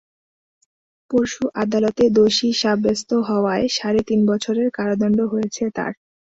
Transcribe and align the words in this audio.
পরশু 1.11 1.43
আদালতে 1.61 2.03
দোষী 2.17 2.49
সাব্যস্ত 2.61 3.09
হওয়ায় 3.27 3.65
সাড়ে 3.77 4.01
তিন 4.09 4.19
বছরের 4.29 4.67
কারাদণ্ড 4.77 5.19
হয়েছে 5.31 5.63
তাঁর। 5.69 5.91